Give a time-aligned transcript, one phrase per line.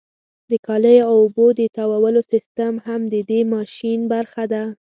[0.49, 4.63] د کالیو او اوبو د تاوولو سیستم هم د دې ماشین برخه ده.